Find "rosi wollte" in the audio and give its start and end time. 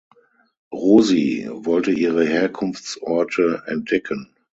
0.73-1.91